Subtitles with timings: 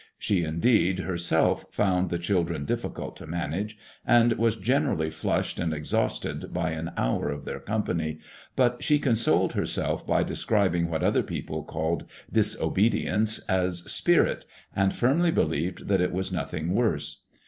[0.17, 5.59] She, indeed, herself found the children diffi cult to manage, and was gene rally flushed
[5.59, 8.17] and exhausted by an hour of their company,
[8.55, 14.43] but she consoled herself by describing what other people called disobe dience as spirit,
[14.75, 17.21] and firmly believing that it was nothing worse.